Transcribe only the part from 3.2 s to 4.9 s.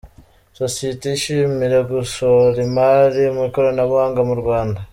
mu ikoranabuhanga mu Rwanda